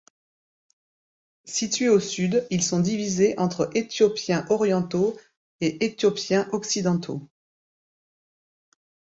Situés 1.45 1.87
au 1.89 1.99
sud 1.99 2.47
ils 2.49 2.63
sont 2.63 2.79
divisés 2.79 3.37
entre 3.37 3.69
Éthiopiens 3.75 4.47
orientaux 4.49 5.15
et 5.59 5.85
Éthiopiens 5.85 6.49
occidentaux. 6.53 7.29